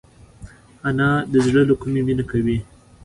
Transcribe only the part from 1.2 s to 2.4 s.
د زړه له کومي مینه